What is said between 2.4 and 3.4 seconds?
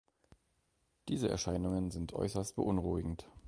beunruhigend.